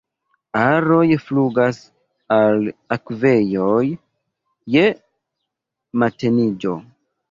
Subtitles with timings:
[0.61, 1.81] Aroj flugas
[2.39, 2.67] al
[2.99, 3.85] akvejoj
[4.77, 4.91] je
[6.03, 6.79] mateniĝo.